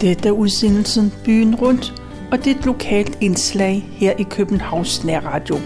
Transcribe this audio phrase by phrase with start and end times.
[0.00, 1.94] Dette er udsendelsen Byen Rundt,
[2.32, 5.58] og det er et lokalt indslag her i Københavns Nærradio.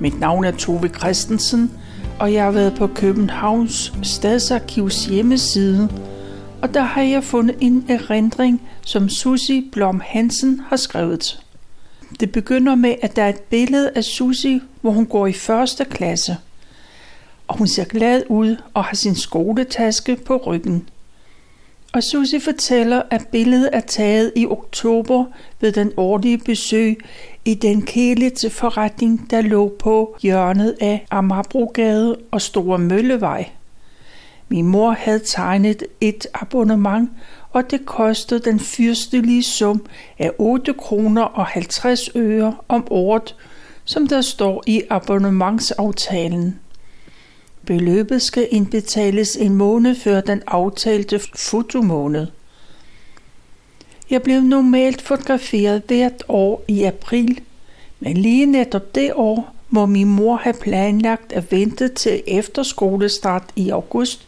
[0.00, 1.70] Mit navn er Tove Christensen,
[2.18, 5.88] og jeg har været på Københavns Stadsarkivs hjemmeside,
[6.62, 11.40] og der har jeg fundet en erindring, som Susi Blom Hansen har skrevet.
[12.20, 15.84] Det begynder med, at der er et billede af Susi, hvor hun går i første
[15.84, 16.36] klasse.
[17.48, 20.88] Og hun ser glad ud og har sin skoletaske på ryggen.
[21.92, 25.24] Og Susi fortæller, at billedet er taget i oktober
[25.60, 26.98] ved den årlige besøg
[27.44, 33.50] i den kælige forretning, der lå på hjørnet af Amagerbrogade og Store Møllevej.
[34.48, 37.10] Min mor havde tegnet et abonnement,
[37.50, 39.86] og det kostede den fyrstelige sum
[40.18, 43.36] af 8 kroner og 50 øre om året,
[43.84, 46.58] som der står i abonnementsaftalen.
[47.66, 52.26] Beløbet skal indbetales en måned før den aftalte fotomåned.
[54.10, 57.40] Jeg blev normalt fotograferet hvert år i april,
[58.00, 63.70] men lige netop det år må min mor have planlagt at vente til efterskolestart i
[63.70, 64.26] august,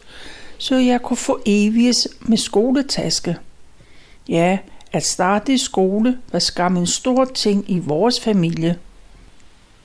[0.57, 3.37] så jeg kunne få eviges med skoletaske.
[4.29, 4.57] Ja,
[4.91, 8.77] at starte i skole var skam en stor ting i vores familie.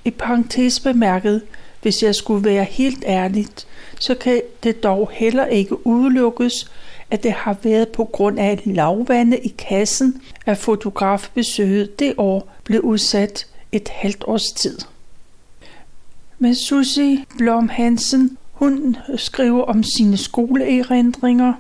[0.05, 1.43] I parentes bemærket,
[1.83, 3.67] hvis jeg skulle være helt ærligt,
[3.99, 6.71] så kan det dog heller ikke udelukkes,
[7.11, 12.81] at det har været på grund af lavvande i kassen, at fotografbesøget det år blev
[12.81, 14.79] udsat et halvt års tid.
[16.39, 21.53] Men Susie Blom Hansen, hun skriver om sine skoleerindringer.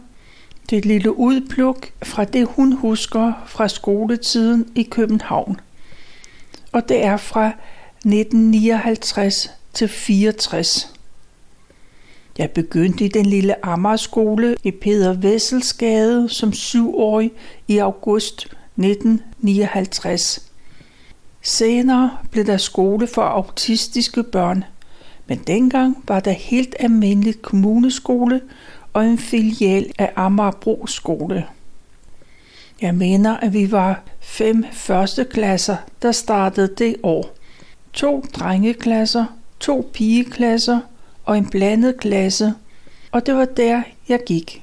[0.71, 5.61] Det lille udpluk fra det, hun husker fra skoletiden i København.
[6.73, 10.95] Og det er fra 1959 til 64.
[12.39, 17.33] Jeg begyndte i den lille Amagerskole i Peter Vesselsgade som syvårig
[17.69, 20.51] i august 1959.
[21.43, 24.65] Senere blev der skole for autistiske børn,
[25.27, 28.41] men dengang var der helt almindelig kommuneskole
[28.93, 31.47] og en filial af Amagerbro skole.
[32.81, 37.37] Jeg mener, at vi var fem første klasser, der startede det år.
[37.93, 39.27] To drengeklasser
[39.61, 40.81] to pigeklasser
[41.25, 42.55] og en blandet klasse,
[43.13, 44.63] og det var der, jeg gik.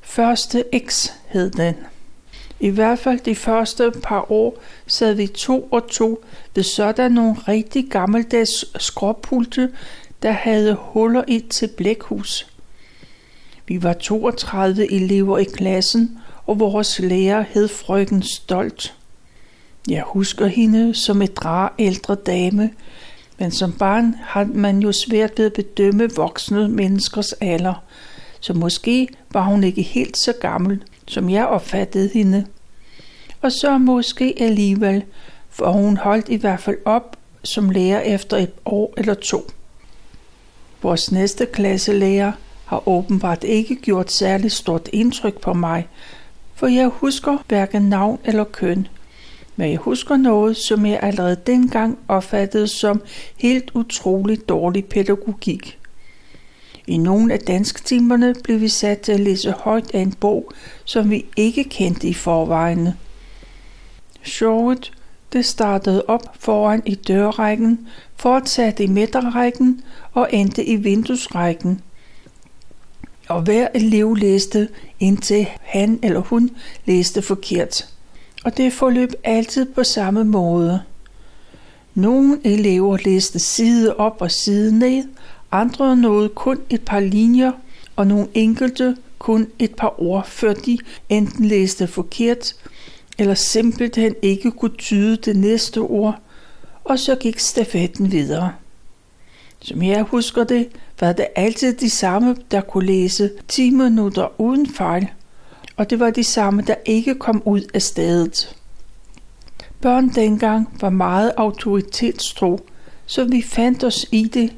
[0.00, 1.74] Første X hed den.
[2.60, 7.34] I hvert fald de første par år sad vi to og to ved sådan nogle
[7.48, 9.72] rigtig gammeldags skråpulte,
[10.22, 12.46] der havde huller i til blækhus.
[13.66, 18.94] Vi var 32 elever i klassen, og vores lærer hed frøken Stolt.
[19.88, 22.70] Jeg husker hende som et rar ældre dame,
[23.38, 27.82] men som barn har man jo svært ved at bedømme voksne menneskers alder,
[28.40, 32.46] så måske var hun ikke helt så gammel, som jeg opfattede hende.
[33.42, 35.04] Og så måske alligevel,
[35.50, 39.50] for hun holdt i hvert fald op som lærer efter et år eller to.
[40.82, 42.32] Vores næste klasselærer
[42.64, 45.88] har åbenbart ikke gjort særligt stort indtryk på mig,
[46.54, 48.86] for jeg husker hverken navn eller køn–
[49.58, 53.02] men jeg husker noget, som jeg allerede dengang opfattede som
[53.36, 55.78] helt utroligt dårlig pædagogik.
[56.86, 60.52] I nogle af dansktimerne blev vi sat til at læse højt af en bog,
[60.84, 62.88] som vi ikke kendte i forvejen.
[64.22, 64.92] Showet
[65.32, 69.82] det startede op foran i dørrækken, fortsatte i midterrækken
[70.12, 71.80] og endte i vinduesrækken.
[73.28, 74.68] Og hver elev læste,
[75.00, 76.50] indtil han eller hun
[76.84, 77.97] læste forkert
[78.44, 80.82] og det forløb altid på samme måde.
[81.94, 85.04] Nogle elever læste side op og side ned,
[85.52, 87.52] andre nåede kun et par linjer,
[87.96, 90.78] og nogle enkelte kun et par ord, før de
[91.08, 92.54] enten læste forkert,
[93.18, 96.20] eller simpelthen ikke kunne tyde det næste ord,
[96.84, 98.52] og så gik stafetten videre.
[99.60, 100.68] Som jeg husker det,
[101.00, 105.08] var det altid de samme, der kunne læse 10 minutter uden fejl,
[105.78, 108.56] og det var de samme, der ikke kom ud af stedet.
[109.80, 112.60] Børn dengang var meget autoritetstro,
[113.06, 114.52] så vi fandt os i det,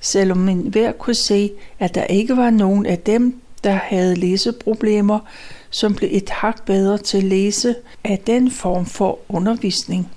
[0.00, 5.18] selvom en hver kunne se, at der ikke var nogen af dem, der havde læseproblemer,
[5.70, 7.74] som blev et hak bedre til at læse
[8.04, 10.10] af den form for undervisning.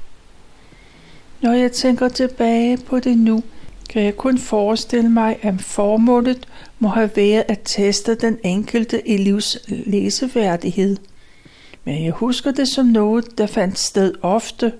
[1.41, 3.43] Når jeg tænker tilbage på det nu,
[3.89, 6.47] kan jeg kun forestille mig, at formålet
[6.79, 10.97] må have været at teste den enkelte elevs læseværdighed.
[11.83, 14.73] Men jeg husker det som noget, der fandt sted ofte,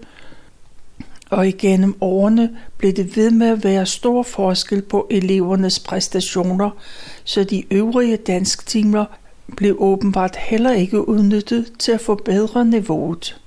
[1.29, 6.69] og igennem årene blev det ved med at være stor forskel på elevernes præstationer,
[7.23, 9.05] så de øvrige dansktimer
[9.57, 13.41] blev åbenbart heller ikke udnyttet til at forbedre niveauet.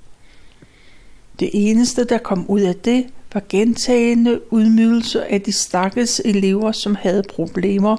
[1.39, 6.95] Det eneste, der kom ud af det, var gentagende udmydelser af de stakkels elever, som
[6.95, 7.97] havde problemer,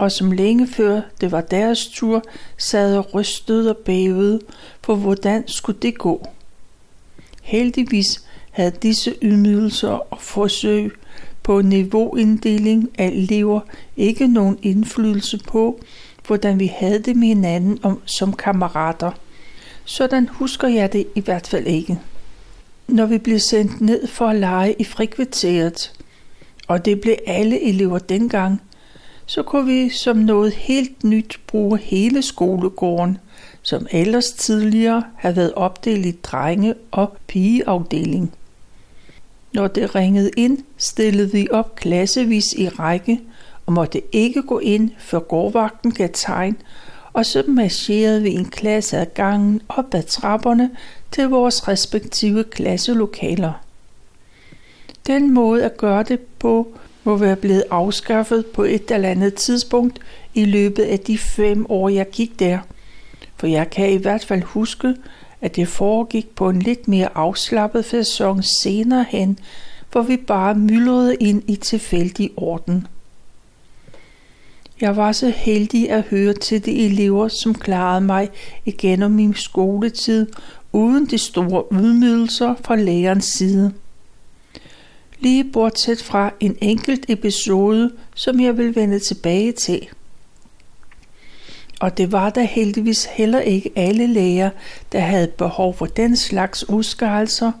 [0.00, 2.24] og som længe før det var deres tur,
[2.58, 4.40] sad og rystede og bævede,
[4.82, 6.26] for hvordan skulle det gå?
[7.42, 10.92] Heldigvis havde disse ydmygelser og forsøg
[11.42, 13.60] på niveauinddeling af elever
[13.96, 15.80] ikke nogen indflydelse på,
[16.26, 19.10] hvordan vi havde det med hinanden om, som kammerater.
[19.84, 21.98] Sådan husker jeg det i hvert fald ikke.
[22.88, 25.92] Når vi blev sendt ned for at lege i frikvarteret,
[26.68, 28.60] og det blev alle elever dengang,
[29.30, 33.18] så kunne vi som noget helt nyt bruge hele skolegården,
[33.62, 38.32] som ellers tidligere havde været opdelt i drenge- og pigeafdeling.
[39.52, 43.20] Når det ringede ind, stillede vi op klassevis i række
[43.66, 46.56] og måtte ikke gå ind, før gårdvagten gav tegn,
[47.12, 50.70] og så marcherede vi en klasse ad gangen op ad trapperne
[51.12, 53.52] til vores respektive klasselokaler.
[55.06, 56.74] Den måde at gøre det på
[57.04, 59.98] må være blevet afskaffet på et eller andet tidspunkt
[60.34, 62.58] i løbet af de fem år, jeg gik der.
[63.36, 64.94] For jeg kan i hvert fald huske,
[65.40, 69.38] at det foregik på en lidt mere afslappet fasong senere hen,
[69.92, 72.86] hvor vi bare myldrede ind i tilfældig orden.
[74.80, 78.28] Jeg var så heldig at høre til de elever, som klarede mig
[78.64, 80.26] igennem min skoletid,
[80.72, 83.72] uden de store udmydelser fra lærerens side.
[85.20, 89.88] Lige bortset fra en enkelt episode, som jeg vil vende tilbage til.
[91.80, 94.50] Og det var der heldigvis heller ikke alle læger,
[94.92, 97.52] der havde behov for den slags udskarelser,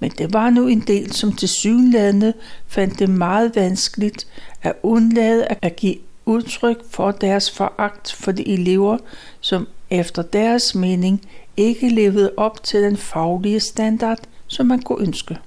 [0.00, 2.32] men det var nu en del, som til synlædende
[2.68, 4.26] fandt det meget vanskeligt
[4.62, 5.96] at undlade at give
[6.26, 8.98] udtryk for deres foragt for de elever,
[9.40, 11.22] som efter deres mening
[11.56, 15.38] ikke levede op til den faglige standard, som man kunne ønske.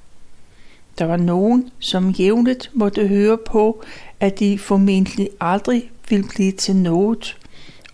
[0.98, 3.84] Der var nogen, som jævnligt måtte høre på,
[4.20, 7.38] at de formentlig aldrig ville blive til noget,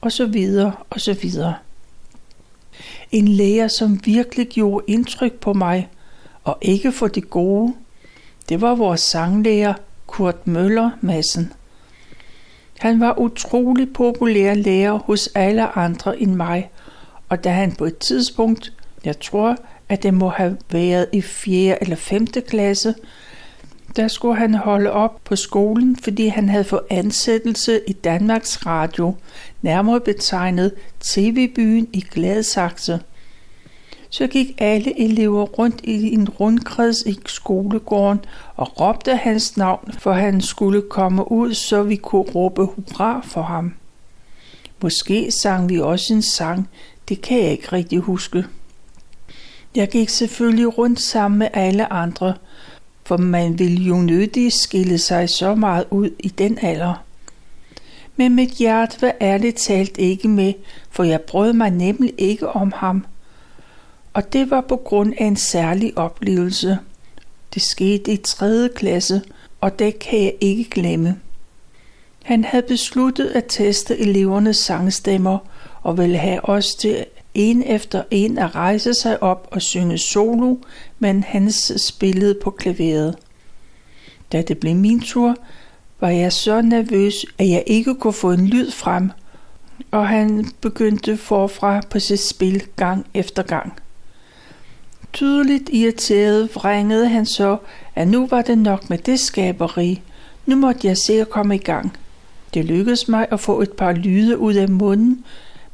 [0.02, 1.56] og så videre, og så videre.
[3.12, 5.90] En lærer, som virkelig gjorde indtryk på mig,
[6.44, 7.74] og ikke for det gode,
[8.50, 9.74] det var vores sanglærer
[10.08, 11.54] Kurt Møller Madsen.
[12.80, 16.72] Han var utrolig populær lærer hos alle andre end mig,
[17.30, 18.74] og da han på et tidspunkt,
[19.06, 19.58] jeg tror,
[19.90, 21.84] at det må have været i 4.
[21.84, 22.28] eller 5.
[22.28, 22.96] klasse,
[23.96, 29.16] der skulle han holde op på skolen, fordi han havde fået ansættelse i Danmarks Radio,
[29.62, 33.00] nærmere betegnet TV-byen i Gladsaxe.
[34.10, 38.20] Så gik alle elever rundt i en rundkreds i skolegården
[38.56, 43.42] og råbte hans navn, for han skulle komme ud, så vi kunne råbe hurra for
[43.42, 43.74] ham.
[44.82, 46.70] Måske sang vi også en sang,
[47.10, 48.46] det kan jeg ikke rigtig huske.
[49.76, 52.34] Jeg gik selvfølgelig rundt sammen med alle andre,
[53.04, 57.04] for man ville jo nødig skille sig så meget ud i den alder.
[58.16, 60.54] Men mit hjerte var ærligt talt ikke med,
[60.90, 63.06] for jeg brød mig nemlig ikke om ham.
[64.14, 66.78] Og det var på grund af en særlig oplevelse.
[67.54, 68.70] Det skete i 3.
[68.76, 69.22] klasse,
[69.62, 71.20] og det kan jeg ikke glemme.
[72.24, 75.38] Han havde besluttet at teste elevernes sangstemmer
[75.82, 77.06] og ville have os til
[77.40, 80.56] en efter en at rejse sig op og synge solo,
[81.00, 83.16] men hans spillede på klaveret.
[84.32, 85.36] Da det blev min tur,
[86.00, 89.12] var jeg så nervøs, at jeg ikke kunne få en lyd frem,
[89.92, 93.74] og han begyndte forfra på sit spil gang efter gang.
[95.14, 97.58] Tydeligt irriteret vrængede han så,
[97.96, 100.02] at nu var det nok med det skaberi.
[100.46, 101.98] Nu måtte jeg se at komme i gang.
[102.54, 105.24] Det lykkedes mig at få et par lyde ud af munden,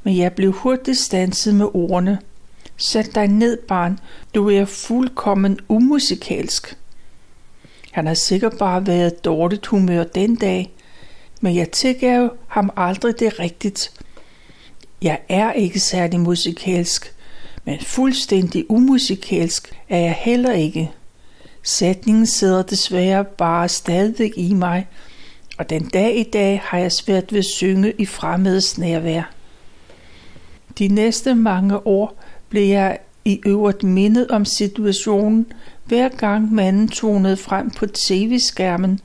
[0.05, 2.19] men jeg blev hurtigt stanset med ordene.
[2.77, 3.99] Sæt dig ned, barn.
[4.35, 6.77] Du er fuldkommen umusikalsk.
[7.91, 10.73] Han har sikkert bare været dårligt humør den dag,
[11.41, 13.91] men jeg tilgav ham aldrig det rigtigt.
[15.01, 17.13] Jeg er ikke særlig musikalsk,
[17.63, 20.91] men fuldstændig umusikalsk er jeg heller ikke.
[21.63, 24.87] Sætningen sidder desværre bare stadigvæk i mig,
[25.57, 29.34] og den dag i dag har jeg svært ved at synge i fremmedes nærvær.
[30.79, 35.45] De næste mange år blev jeg i øvrigt mindet om situationen,
[35.85, 38.99] hver gang manden tonede frem på tv-skærmen,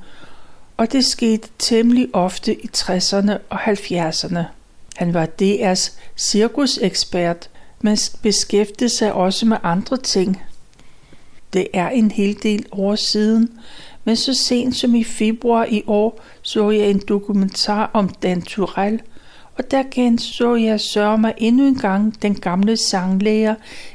[0.77, 4.43] og det skete temmelig ofte i 60'erne og 70'erne.
[4.97, 7.51] Han var DR's cirkusekspert,
[7.81, 10.43] men beskæftigede sig også med andre ting.
[11.53, 13.51] Det er en hel del år siden,
[14.05, 19.01] men så sent som i februar i år så jeg en dokumentar om Dan Turell,
[19.61, 23.55] og der genså jeg sørge mig endnu en gang den gamle sanglærer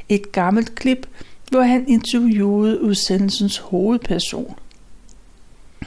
[0.09, 1.07] et gammelt klip,
[1.51, 4.55] hvor han interviewede udsendelsens hovedperson.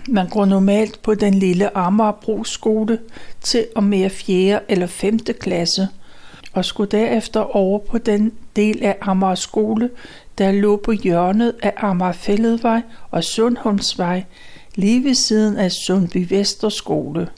[0.09, 2.99] Man går normalt på den lille Amagerbro skole
[3.41, 4.61] til og med 4.
[4.71, 5.19] eller 5.
[5.19, 5.89] klasse,
[6.53, 9.91] og skulle derefter over på den del af Amager skole,
[10.39, 12.81] der lå på hjørnet af Amagerfælledvej
[13.11, 14.25] og Sundholmsvej,
[14.75, 17.29] lige ved siden af Sundby Vesterskole.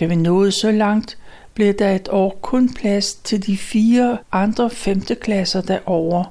[0.00, 1.18] Da vi nåede så langt,
[1.54, 6.24] blev der et år kun plads til de fire andre femte klasser derovre,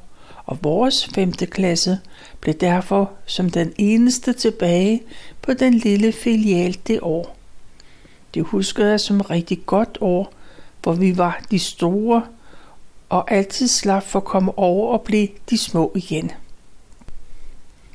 [0.45, 1.99] og vores femte klasse
[2.41, 5.03] blev derfor som den eneste tilbage
[5.41, 7.37] på den lille filial det år.
[8.33, 10.33] Det husker jeg som et rigtig godt år,
[10.83, 12.23] hvor vi var de store
[13.09, 16.31] og altid slap for at komme over og blive de små igen.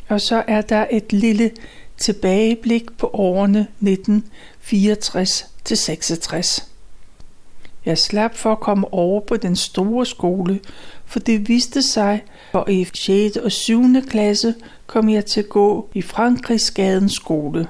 [0.09, 1.51] Og så er der et lille
[1.97, 6.69] tilbageblik på årene 1964 til 66.
[7.87, 10.61] Jeg slap for at komme over på den store skole,
[11.07, 12.23] for det viste sig,
[12.55, 13.37] at i 6.
[13.37, 13.83] og 7.
[14.09, 14.55] klasse
[14.87, 17.69] kom jeg til at gå i Frankrigsgadens skole.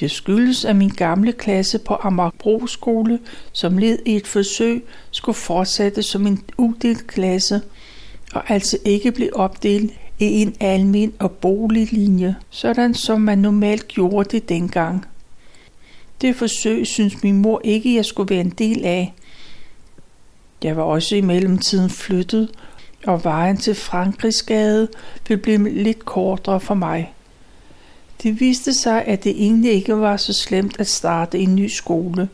[0.00, 3.18] Det skyldes, at min gamle klasse på Amagerbro skole,
[3.52, 7.60] som led i et forsøg, skulle fortsætte som en udelt klasse,
[8.34, 14.28] og altså ikke blive opdelt i en almen og boliglinje, sådan som man normalt gjorde
[14.30, 15.06] det dengang.
[16.20, 19.14] Det forsøg synes min mor ikke, jeg skulle være en del af.
[20.62, 22.50] Jeg var også i mellemtiden flyttet,
[23.06, 24.88] og vejen til Frankrigsgade
[25.28, 27.12] ville blive lidt kortere for mig.
[28.22, 32.28] Det viste sig, at det egentlig ikke var så slemt at starte en ny skole,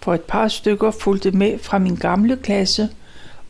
[0.00, 2.88] for et par stykker fulgte med fra min gamle klasse,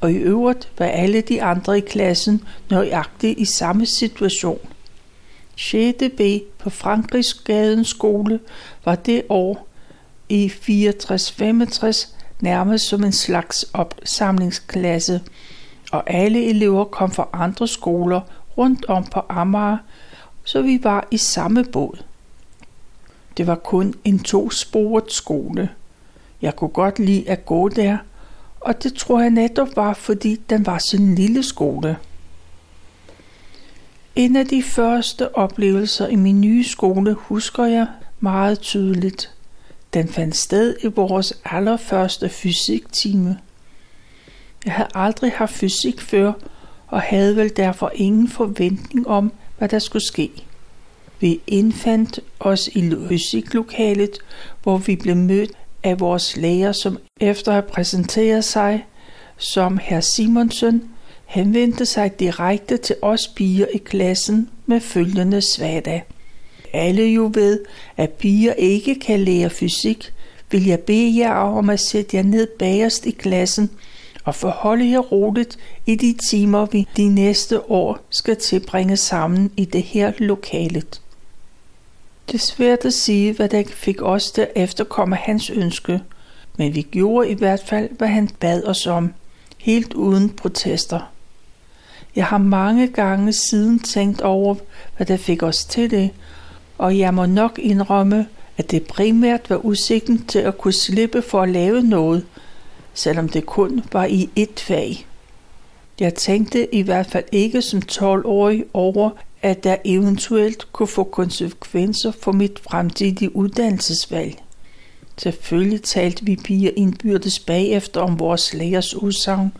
[0.01, 4.59] og i øvrigt var alle de andre i klassen nøjagtigt i samme situation.
[5.57, 5.97] 6.
[6.17, 6.21] B
[6.59, 8.41] på Frankrigsgaden skole
[8.85, 9.69] var det år
[10.29, 15.21] i 64-65 nærmest som en slags opsamlingsklasse,
[15.93, 18.21] og alle elever kom fra andre skoler
[18.59, 19.77] rundt om på Amager,
[20.45, 21.99] så vi var i samme båd.
[23.37, 25.69] Det var kun en to-sporet skole.
[26.43, 27.97] Jeg kunne godt lide at gå der,
[28.61, 31.97] og det tror jeg netop var, fordi den var sådan en lille skole.
[34.17, 37.87] En af de første oplevelser i min nye skole husker jeg
[38.21, 39.31] meget tydeligt.
[39.95, 43.39] Den fandt sted i vores allerførste fysiktime.
[44.65, 46.33] Jeg havde aldrig haft fysik før,
[46.87, 50.31] og havde vel derfor ingen forventning om, hvad der skulle ske.
[51.21, 54.19] Vi indfandt os i fysiklokalet,
[54.63, 55.53] hvor vi blev mødt
[55.83, 58.85] af vores lærer, som efter at præsentere sig
[59.37, 60.94] som herr Simonsen,
[61.27, 66.01] henvendte sig direkte til os piger i klassen med følgende svada.
[66.73, 67.61] Alle jo ved,
[67.97, 70.13] at piger ikke kan lære fysik,
[70.51, 73.71] vil jeg bede jer om at sætte jer ned bagerst i klassen
[74.25, 79.65] og forholde jer roligt i de timer, vi de næste år skal tilbringe sammen i
[79.65, 81.01] det her lokalet.
[82.27, 86.01] Det er svært at sige, hvad der fik os til at efterkomme hans ønske,
[86.57, 89.15] men vi gjorde i hvert fald, hvad han bad os om,
[89.59, 91.14] helt uden protester.
[92.17, 94.55] Jeg har mange gange siden tænkt over,
[94.97, 96.11] hvad der fik os til det,
[96.79, 101.43] og jeg må nok indrømme, at det primært var udsigten til at kunne slippe for
[101.43, 102.27] at lave noget,
[102.95, 105.07] selvom det kun var i ét fag.
[106.01, 109.11] Jeg tænkte i hvert fald ikke som 12-årig over,
[109.43, 114.43] at der eventuelt kunne få konsekvenser for mit fremtidige uddannelsesvalg.
[115.19, 119.53] Selvfølgelig talte vi piger indbyrdes bagefter om vores lærers udsagn,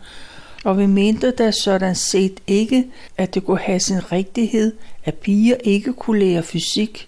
[0.65, 2.85] og vi mente da sådan set ikke,
[3.17, 7.07] at det kunne have sin rigtighed, at piger ikke kunne lære fysik.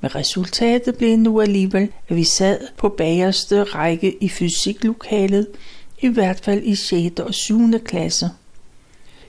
[0.00, 5.46] Men resultatet blev nu alligevel, at vi sad på bagerste række i fysiklokalet,
[6.00, 7.20] i hvert fald i 6.
[7.20, 7.80] og 7.
[7.84, 8.30] klasse.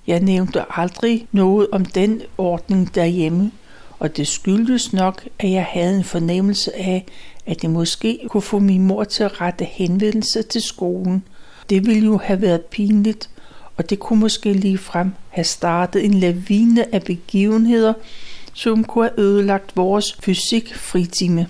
[0.08, 3.52] Jeg nævnte aldrig noget om den ordning derhjemme,
[4.00, 7.06] og det skyldes nok, at jeg havde en fornemmelse af,
[7.46, 11.24] at det måske kunne få min mor til at rette henvendelse til skolen.
[11.70, 13.31] Det ville jo have været pinligt,
[13.82, 17.94] og det kunne måske lige frem have startet en lavine af begivenheder,
[18.54, 21.48] som kunne have ødelagt vores fysik-fritime.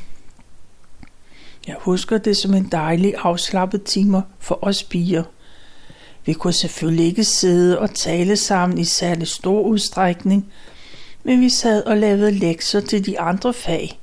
[1.67, 5.23] Jeg husker det som en dejlig afslappet timer for os piger.
[6.25, 10.51] Vi kunne selvfølgelig ikke sidde og tale sammen i særlig stor udstrækning,
[11.23, 13.99] men vi sad og lavede lektier til de andre fag.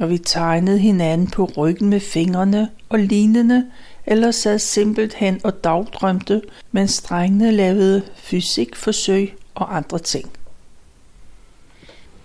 [0.00, 3.66] Og vi tegnede hinanden på ryggen med fingrene og lignende,
[4.06, 6.42] eller sad simpelthen og dagdrømte,
[6.72, 10.30] mens drengene lavede fysikforsøg og andre ting.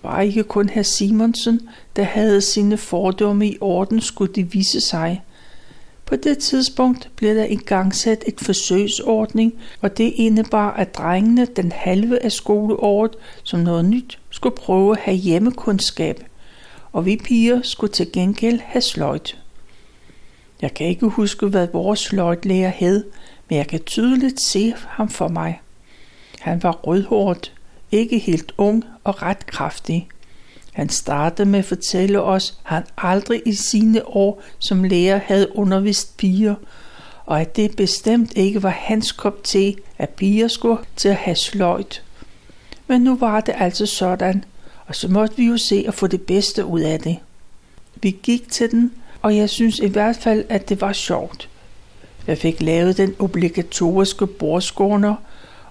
[0.02, 5.22] Var ikke kun herr Simonsen, der havde sine fordomme i orden, skulle de vise sig.
[6.06, 12.24] På det tidspunkt blev der igangsat et forsøgsordning, og det indebar, at drengene den halve
[12.24, 16.24] af skoleåret som noget nyt skulle prøve at have hjemmekundskab,
[16.92, 19.36] og vi piger skulle til gengæld have sløjt.
[20.62, 23.04] Jeg kan ikke huske, hvad vores sløjtlærer hed,
[23.48, 25.60] men jeg kan tydeligt se ham for mig.
[26.40, 27.52] Han var rødhåret,
[27.92, 30.08] ikke helt ung og ret kraftig.
[30.72, 35.56] Han startede med at fortælle os, at han aldrig i sine år som lærer havde
[35.56, 36.54] undervist piger,
[37.26, 41.36] og at det bestemt ikke var hans kop te, at piger skulle til at have
[41.36, 42.02] sløjt.
[42.86, 44.44] Men nu var det altså sådan,
[44.86, 47.18] og så måtte vi jo se at få det bedste ud af det.
[48.02, 48.92] Vi gik til den,
[49.26, 51.48] og jeg synes i hvert fald, at det var sjovt.
[52.26, 55.14] Jeg fik lavet den obligatoriske bordskåner,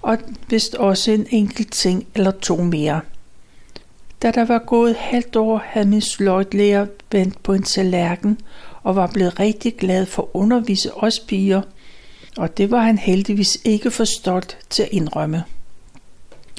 [0.02, 0.18] og
[0.50, 3.02] vist også en enkelt ting eller to mere.
[4.22, 8.40] Da der var gået halvt år, havde min sløjtlærer vendt på en tallerken
[8.84, 11.62] og var blevet rigtig glad for at undervise os piger,
[12.38, 15.44] og det var han heldigvis ikke for stolt til at indrømme.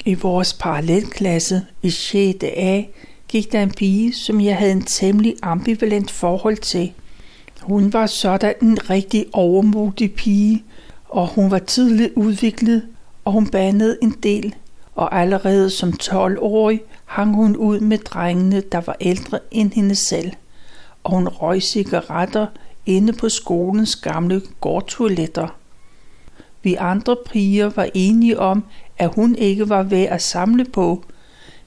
[0.05, 2.43] I vores parallelklasse i 6.
[2.43, 2.83] A
[3.27, 6.93] gik der en pige, som jeg havde en temmelig ambivalent forhold til.
[7.61, 10.63] Hun var sådan en rigtig overmodig pige,
[11.09, 12.83] og hun var tidligt udviklet,
[13.25, 14.55] og hun bandede en del,
[14.95, 20.31] og allerede som 12-årig hang hun ud med drengene, der var ældre end hende selv,
[21.03, 22.47] og hun røg cigaretter
[22.85, 25.47] inde på skolens gamle gårdtoiletter.
[26.63, 28.63] Vi andre piger var enige om,
[28.97, 31.03] at hun ikke var værd at samle på,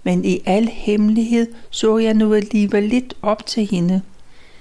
[0.03, 4.03] men i al hemmelighed så jeg nu alligevel lidt op til hende.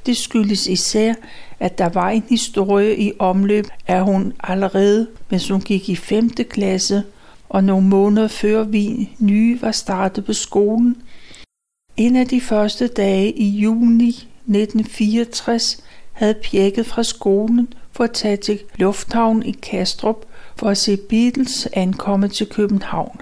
[0.06, 1.14] Det skyldes især,
[1.60, 6.30] at der var en historie i omløb, at hun allerede, mens hun gik i 5.
[6.30, 7.04] klasse,
[7.50, 10.96] og nogle måneder før vi nye var startet på skolen,
[11.98, 18.38] en af de første dage i juni 1964 havde pjekket fra skolen for at tage
[18.38, 20.26] til lufthavnen i Kastrup
[20.56, 23.22] for at se Beatles ankomme til København.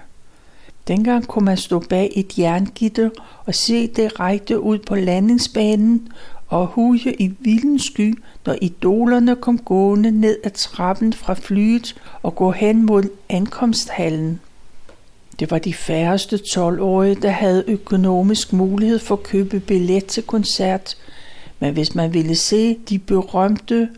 [0.88, 3.10] Dengang kunne man stå bag et jerngitter
[3.46, 6.08] og se det rejte ud på landingsbanen
[6.48, 12.36] og huge i vilden sky, når idolerne kom gående ned ad trappen fra flyet og
[12.36, 14.40] gå hen mod ankomsthallen.
[15.40, 20.98] Det var de færreste 12-årige, der havde økonomisk mulighed for at købe billet til koncert,
[21.60, 23.90] men hvis man ville se de berømte,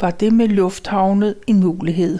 [0.00, 2.18] var det med lufthavnet en mulighed.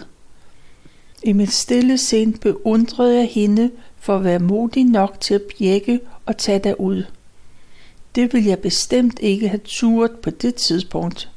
[1.23, 5.99] I mit stille sind beundrede jeg hende for at være modig nok til at bjække
[6.25, 7.03] og tage derud.
[8.15, 11.29] Det vil jeg bestemt ikke have turet på det tidspunkt.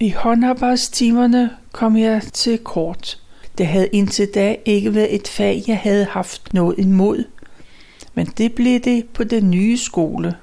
[0.00, 3.20] I håndarbejdstimerne kom jeg til kort.
[3.58, 7.24] Det havde indtil da ikke været et fag, jeg havde haft noget imod.
[8.14, 10.36] Men det blev det på den nye skole.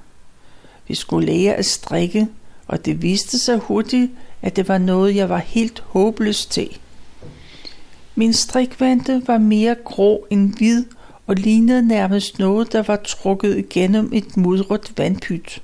[0.87, 2.27] Vi skulle lære at strikke,
[2.67, 6.77] og det viste sig hurtigt, at det var noget, jeg var helt håbløs til.
[8.15, 10.83] Min strikvante var mere grå end hvid
[11.27, 15.61] og lignede nærmest noget, der var trukket igennem et mudret vandpyt.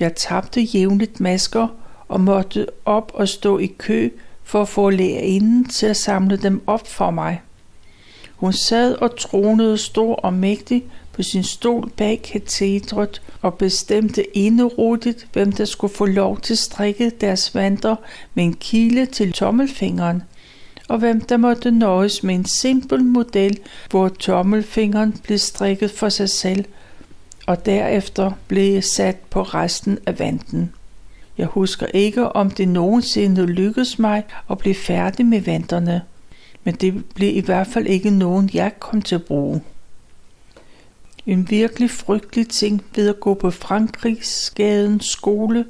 [0.00, 1.68] Jeg tabte jævnligt masker
[2.08, 4.10] og måtte op og stå i kø
[4.44, 7.40] for at få lærerinden til at samle dem op for mig.
[8.36, 15.26] Hun sad og tronede stor og mægtig på sin stol bag katedret og bestemte enerodigt,
[15.32, 17.96] hvem der skulle få lov til at strikke deres vanter
[18.34, 20.22] med en kile til tommelfingeren–
[20.88, 23.58] og hvem der måtte nøjes med en simpel model,
[23.90, 26.64] hvor tommelfingeren blev strikket for sig selv,
[27.46, 30.72] og derefter blev sat på resten af vanten.
[31.38, 36.02] Jeg husker ikke, om det nogensinde lykkedes mig at blive færdig med vanterne,
[36.64, 39.62] men det blev i hvert fald ikke nogen, jeg kom til at bruge.
[41.26, 45.64] En virkelig frygtelig ting ved at gå på Frankrigsgadens skole,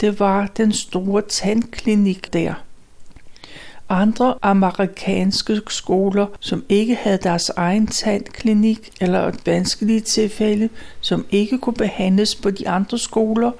[0.00, 2.54] det var den store tandklinik der.
[3.92, 10.68] Andre amerikanske skoler, som ikke havde deres egen tandklinik, eller et vanskeligt tilfælde,
[11.00, 13.50] som ikke kunne behandles på de andre skoler,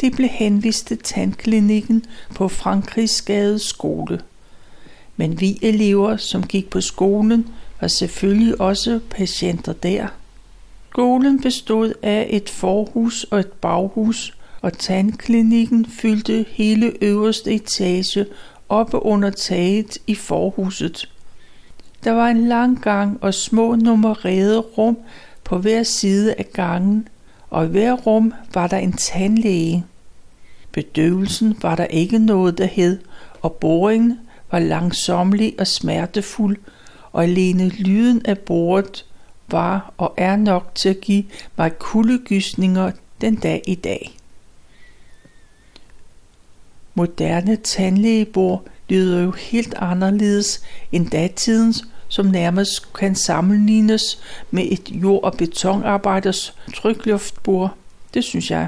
[0.00, 4.20] de blev henvist til tandklinikken på Frankrigsgade skole.
[5.16, 7.46] Men vi elever, som gik på skolen,
[7.80, 10.06] var selvfølgelig også patienter der.
[10.90, 18.26] Skolen bestod af et forhus og et baghus, og tandklinikken fyldte hele øverste etage
[18.68, 21.08] oppe under taget i forhuset.
[22.04, 24.98] Der var en lang gang og små nummererede rum
[25.44, 27.08] på hver side af gangen,
[27.50, 29.84] og i hver rum var der en tandlæge.
[30.72, 32.98] Bedøvelsen var der ikke noget, der hed,
[33.42, 34.18] og boringen
[34.50, 36.56] var langsomlig og smertefuld,
[37.12, 39.04] og alene lyden af bordet
[39.50, 41.24] var og er nok til at give
[41.56, 44.17] mig kuldegysninger den dag i dag
[46.98, 54.18] moderne tandlægebord lyder jo helt anderledes end datidens, som nærmest kan sammenlignes
[54.50, 57.74] med et jord- og betonarbejders trykluftbord.
[58.14, 58.66] Det synes jeg.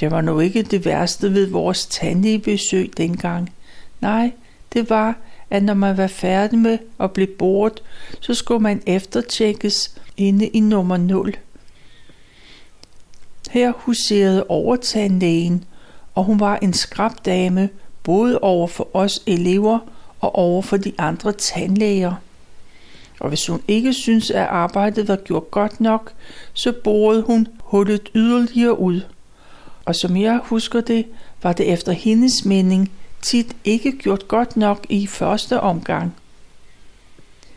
[0.00, 3.52] Det var nu ikke det værste ved vores tandlægebesøg dengang.
[4.00, 4.32] Nej,
[4.72, 5.18] det var,
[5.50, 7.82] at når man var færdig med at blive boret,
[8.20, 11.36] så skulle man eftertjekkes inde i nummer 0.
[13.50, 15.64] Her huserede overtandlægen,
[16.16, 17.68] og hun var en skrabdame,
[18.02, 19.78] både over for os elever
[20.20, 22.14] og over for de andre tandlæger.
[23.20, 26.12] Og hvis hun ikke synes, at arbejdet var gjort godt nok,
[26.52, 29.00] så borede hun hullet yderligere ud.
[29.84, 31.06] Og som jeg husker det,
[31.42, 36.14] var det efter hendes mening tit ikke gjort godt nok i første omgang.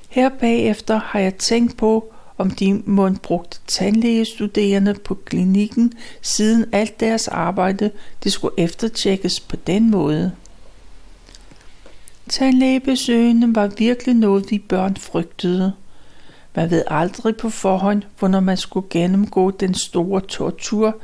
[0.10, 6.99] Her bagefter har jeg tænkt på, om de måtte brugt tandlægestuderende på klinikken, siden alt
[6.99, 7.91] deres arbejde
[8.23, 10.32] det skulle eftertjekkes på den måde.
[12.30, 15.73] Tandlægebesøgene var virkelig noget, vi børn frygtede.
[16.56, 20.97] Man ved aldrig på forhånd, hvornår man skulle gennemgå den store tortur.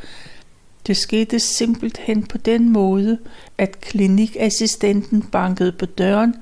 [0.87, 3.17] Det skete simpelthen på den måde,
[3.57, 6.35] at klinikassistenten bankede på døren,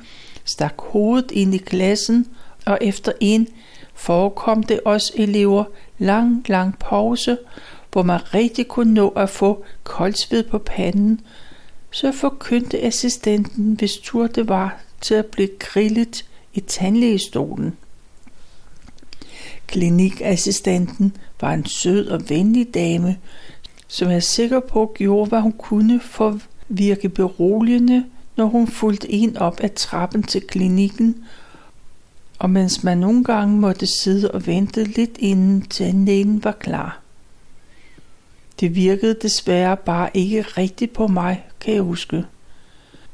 [0.45, 2.27] stak hovedet ind i klassen,
[2.65, 3.47] og efter en
[3.93, 5.63] forekom det os elever
[5.97, 7.37] lang, lang pause,
[7.91, 11.21] hvor man rigtig kunne nå at få koldsved på panden,
[11.91, 17.77] så forkyndte assistenten, hvis tur det var, til at blive grillet i tandlægestolen.
[19.67, 23.17] Klinikassistenten var en sød og venlig dame,
[23.87, 26.35] som jeg er sikker på gjorde, hvad hun kunne for at
[26.67, 31.25] virke beroligende, når hun fulgte en op ad trappen til klinikken,
[32.39, 36.99] og mens man nogle gange måtte sidde og vente lidt inden tandlægen var klar.
[38.59, 42.25] Det virkede desværre bare ikke rigtigt på mig, kan jeg huske.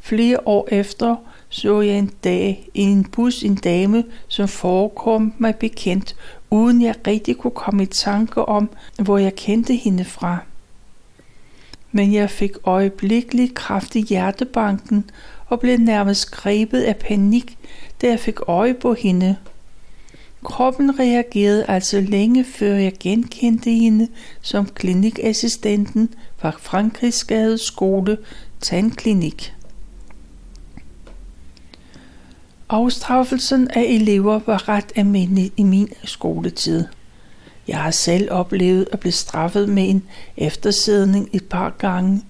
[0.01, 1.15] Flere år efter
[1.49, 6.15] så jeg en dag i en bus en dame, som forekom mig bekendt,
[6.49, 10.37] uden jeg rigtig kunne komme i tanke om, hvor jeg kendte hende fra.
[11.91, 15.09] Men jeg fik øjeblikkeligt kraft i hjertebanken
[15.49, 17.57] og blev nærmest grebet af panik,
[18.01, 19.35] da jeg fik øje på hende.
[20.43, 24.07] Kroppen reagerede altså længe før jeg genkendte hende
[24.41, 28.17] som klinikassistenten fra Frankrigsgade skole
[28.61, 29.53] tandklinik.
[32.69, 36.85] Afstraffelsen af elever var ret almindelig i min skoletid.
[37.67, 40.03] Jeg har selv oplevet at blive straffet med en
[40.37, 42.21] eftersædning et par gange,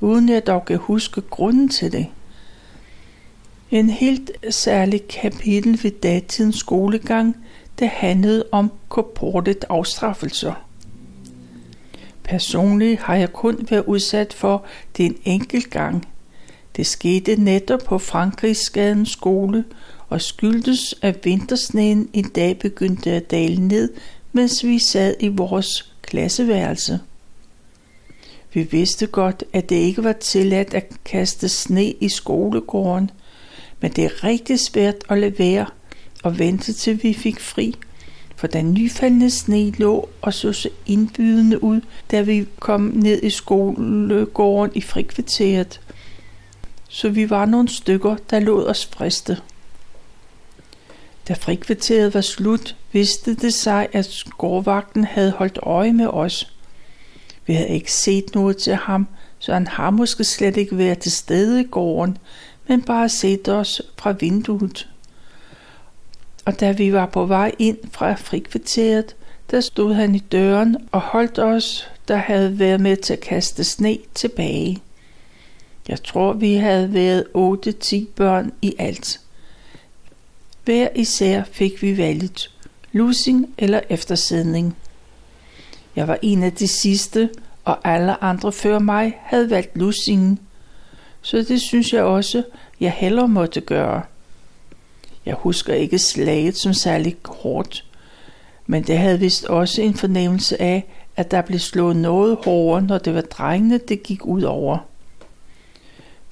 [0.00, 2.06] uden jeg dog kan huske grunden til det.
[3.70, 7.36] En helt særlig kapitel ved datidens skolegang,
[7.78, 10.52] det handlede om korportet afstraffelser.
[12.24, 14.64] Personligt har jeg kun været udsat for
[14.96, 16.08] det en enkelt gang.
[16.76, 19.64] Det skete netop på Frankrigsgadens skole
[20.08, 23.92] og skyldtes, at vintersneen en dag begyndte at dale ned,
[24.32, 27.00] mens vi sad i vores klasseværelse.
[28.54, 33.10] Vi vidste godt, at det ikke var tilladt at kaste sne i skolegården,
[33.80, 35.66] men det er rigtig svært at lade være
[36.22, 37.74] og vente til vi fik fri,
[38.36, 43.30] for den nyfaldende sne lå og så så indbydende ud, da vi kom ned i
[43.30, 45.80] skolegården i frikvarteret.
[46.88, 49.38] Så vi var nogle stykker, der lod os friste.
[51.28, 56.52] Da frikvarteret var slut, vidste det sig, at skorvagten havde holdt øje med os.
[57.46, 61.12] Vi havde ikke set noget til ham, så han har måske slet ikke været til
[61.12, 62.18] stede i gården,
[62.68, 64.88] men bare sætte os fra vinduet.
[66.44, 69.16] Og da vi var på vej ind fra frikvarteret,
[69.50, 73.64] der stod han i døren og holdt os, der havde været med til at kaste
[73.64, 74.78] sne tilbage.
[75.88, 79.20] Jeg tror, vi havde været 8-10 børn i alt.
[80.64, 82.50] Hver især fik vi valget
[82.92, 84.76] lusing eller eftersædning.
[85.96, 87.30] Jeg var en af de sidste,
[87.64, 90.38] og alle andre før mig havde valgt lusingen,
[91.28, 92.42] så det synes jeg også,
[92.80, 94.02] jeg heller måtte gøre.
[95.26, 97.84] Jeg husker ikke slaget som særlig hårdt,
[98.66, 100.84] men det havde vist også en fornemmelse af,
[101.16, 104.78] at der blev slået noget hårdere, når det var drengene, det gik ud over.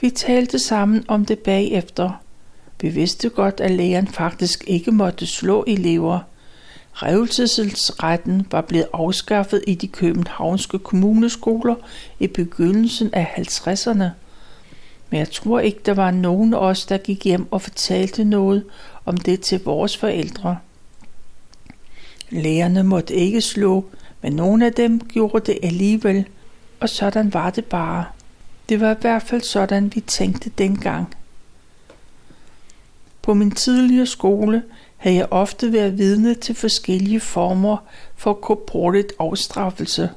[0.00, 2.10] Vi talte sammen om det bagefter.
[2.80, 6.20] Vi vidste godt, at læreren faktisk ikke måtte slå elever.
[6.92, 11.74] Revelsesretten var blevet afskaffet i de københavnske kommuneskoler
[12.18, 14.25] i begyndelsen af 50'erne.
[15.10, 18.64] Men jeg tror ikke, der var nogen af os, der gik hjem og fortalte noget
[19.04, 20.58] om det til vores forældre.
[22.30, 23.84] Lærerne måtte ikke slå,
[24.22, 26.28] men nogle af dem gjorde det alligevel,
[26.80, 28.04] og sådan var det bare.
[28.68, 31.14] Det var i hvert fald sådan, vi tænkte dengang.
[33.22, 34.62] På min tidligere skole
[34.96, 37.76] havde jeg ofte været vidne til forskellige former
[38.16, 40.10] for korporligt afstraffelse.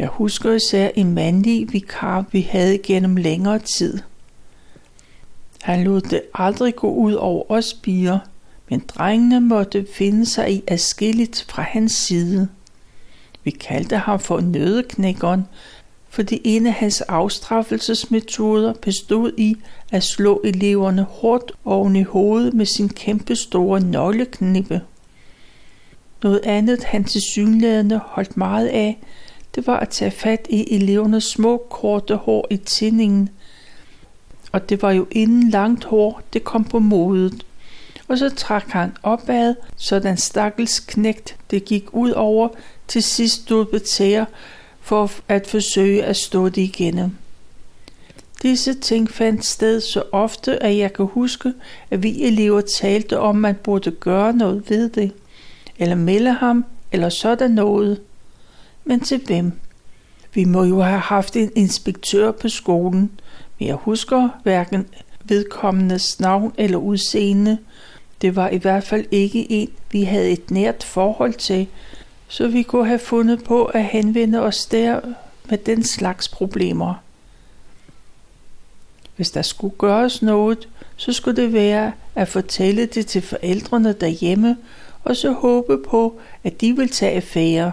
[0.00, 3.98] Jeg husker især en mandlig vikar, vi havde gennem længere tid.
[5.62, 8.18] Han lod det aldrig gå ud over os piger,
[8.70, 12.48] men drengene måtte finde sig i afskilligt fra hans side.
[13.44, 15.44] Vi kaldte ham for nødeknækkeren,
[16.08, 19.56] fordi en af hans afstraffelsesmetoder bestod i
[19.90, 24.80] at slå eleverne hårdt oven i hovedet med sin kæmpe store nøgleknippe.
[26.22, 28.98] Noget andet han til synlædende holdt meget af,
[29.54, 33.28] det var at tage fat i elevernes små korte hår i tændingen.
[34.52, 37.46] Og det var jo inden langt hår, det kom på modet.
[38.08, 42.48] Og så trak han opad, så den stakkels knægt, det gik ud over,
[42.88, 44.26] til sidst stod betære
[44.80, 47.10] for at forsøge at stå det igennem.
[48.42, 51.52] Disse ting fandt sted så ofte, at jeg kan huske,
[51.90, 55.12] at vi elever talte om, at man burde gøre noget ved det,
[55.78, 58.00] eller melde ham, eller sådan noget.
[58.84, 59.52] Men til hvem?
[60.34, 63.10] Vi må jo have haft en inspektør på skolen,
[63.58, 64.86] men jeg husker hverken
[65.24, 67.58] vedkommendes navn eller udseende.
[68.22, 71.66] Det var i hvert fald ikke en, vi havde et nært forhold til,
[72.28, 75.00] så vi kunne have fundet på at henvende os der
[75.44, 76.94] med den slags problemer.
[79.16, 84.56] Hvis der skulle gøres noget, så skulle det være at fortælle det til forældrene derhjemme,
[85.04, 87.72] og så håbe på, at de vil tage affære.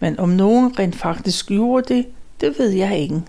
[0.00, 2.06] Men om nogen rent faktisk gjorde det,
[2.40, 3.22] det ved jeg ikke.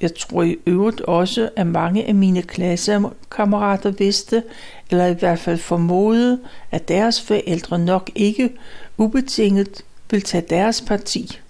[0.00, 4.42] Jeg tror i øvrigt også, at mange af mine klassekammerater vidste,
[4.90, 6.40] eller i hvert fald formodede,
[6.70, 8.52] at deres forældre nok ikke
[8.98, 11.40] ubetinget ville tage deres parti.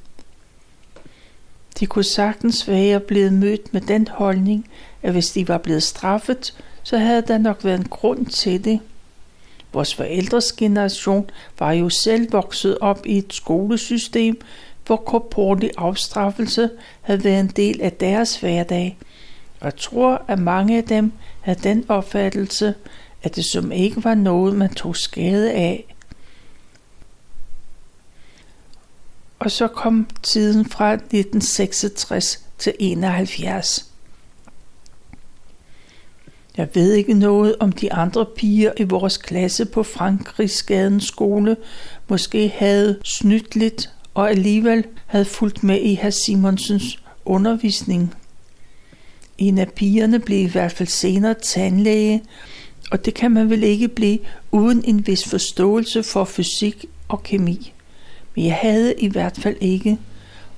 [1.80, 4.68] De kunne sagtens være blevet mødt med den holdning,
[5.02, 8.80] at hvis de var blevet straffet, så havde der nok været en grund til det.
[9.76, 14.40] Vores forældres generation var jo selv vokset op i et skolesystem,
[14.86, 16.70] hvor korporlig afstraffelse
[17.02, 18.98] havde været en del af deres hverdag.
[19.60, 22.74] Og jeg tror, at mange af dem havde den opfattelse,
[23.22, 25.94] at det som ikke var noget, man tog skade af.
[29.38, 33.85] Og så kom tiden fra 1966 til 71.
[36.56, 41.56] Jeg ved ikke noget om de andre piger i vores klasse på Frankrigsgadens skole
[42.08, 48.14] måske havde snydt lidt og alligevel havde fulgt med i herr Simonsens undervisning.
[49.38, 52.22] En af pigerne blev i hvert fald senere tandlæge,
[52.90, 54.18] og det kan man vel ikke blive
[54.50, 57.72] uden en vis forståelse for fysik og kemi.
[58.34, 59.98] Men jeg havde i hvert fald ikke,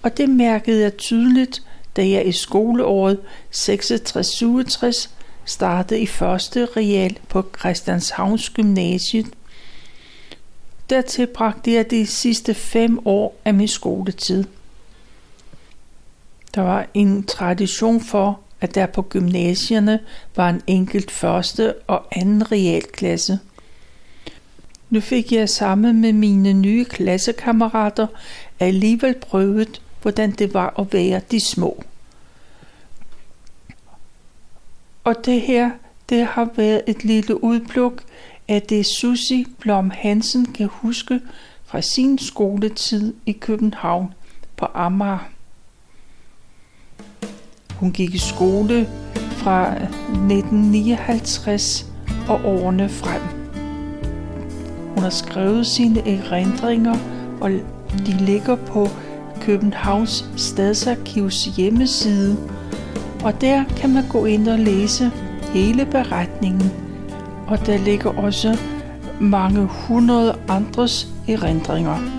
[0.02, 1.62] og det mærkede jeg tydeligt,
[1.96, 3.18] da jeg i skoleåret
[3.54, 5.17] 66-67
[5.48, 9.26] startede i første real på Christianshavns Gymnasiet.
[10.90, 14.44] Dertil bragte jeg de sidste fem år af min skoletid.
[16.54, 20.00] Der var en tradition for, at der på gymnasierne
[20.36, 23.38] var en enkelt første og anden realklasse.
[24.90, 28.06] Nu fik jeg sammen med mine nye klassekammerater
[28.60, 31.84] alligevel prøvet, hvordan det var at være de små.
[35.08, 35.70] Og det her,
[36.08, 38.02] det har været et lille udpluk
[38.48, 41.20] af det Susi Blom Hansen kan huske
[41.64, 44.14] fra sin skoletid i København
[44.56, 45.28] på Amager.
[47.74, 51.86] Hun gik i skole fra 1959
[52.28, 53.22] og årene frem.
[54.94, 56.96] Hun har skrevet sine erindringer,
[57.40, 57.50] og
[58.06, 58.88] de ligger på
[59.40, 62.36] Københavns Stadsarkivs hjemmeside,
[63.24, 65.10] og der kan man gå ind og læse
[65.52, 66.72] hele beretningen.
[67.46, 68.58] Og der ligger også
[69.20, 72.17] mange hundrede andres erindringer.